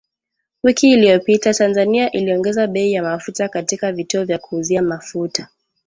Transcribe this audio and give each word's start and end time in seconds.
Wiki 0.63 0.91
iliyopita 0.93 1.53
Tanzania 1.53 2.11
iliongeza 2.11 2.67
bei 2.67 2.91
ya 2.93 3.03
mafuta 3.03 3.49
katika 3.49 3.91
vituo 3.91 4.25
vya 4.25 4.37
kuuzia 4.37 4.81
mafuta 4.81 5.47